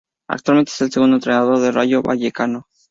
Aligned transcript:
Actualmente 0.27 0.71
es 0.71 0.81
el 0.81 0.91
segundo 0.91 1.17
entrenador 1.17 1.59
del 1.59 1.75
Rayo 1.75 2.01
Vallecano. 2.01 2.65